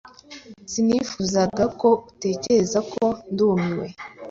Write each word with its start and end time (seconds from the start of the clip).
Sinifuzaga 0.71 1.63
ko 1.79 1.89
utekereza 2.11 2.79
ko 2.91 3.05
ndumiwe. 3.31 3.87